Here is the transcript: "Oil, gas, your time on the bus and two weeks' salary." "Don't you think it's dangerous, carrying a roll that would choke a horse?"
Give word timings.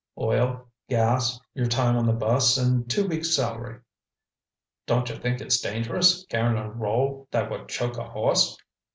"Oil, 0.19 0.67
gas, 0.89 1.39
your 1.53 1.67
time 1.67 1.95
on 1.95 2.07
the 2.07 2.11
bus 2.11 2.57
and 2.57 2.89
two 2.89 3.05
weeks' 3.07 3.35
salary." 3.35 3.81
"Don't 4.87 5.07
you 5.09 5.15
think 5.15 5.39
it's 5.41 5.59
dangerous, 5.61 6.25
carrying 6.25 6.57
a 6.57 6.71
roll 6.71 7.27
that 7.29 7.51
would 7.51 7.67
choke 7.69 7.97
a 7.97 8.09
horse?" 8.09 8.57